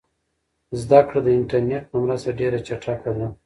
زده 0.81 0.99
کړه 1.07 1.19
د 1.23 1.27
انټرنیټ 1.37 1.83
په 1.91 1.97
مرسته 2.03 2.29
ډېره 2.39 2.59
چټکه 2.67 3.11
ده. 3.17 3.27